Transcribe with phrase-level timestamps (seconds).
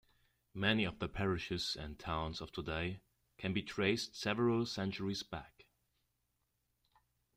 [0.55, 3.01] Many of the parishes and towns of today
[3.37, 5.67] can be traced several centuries back.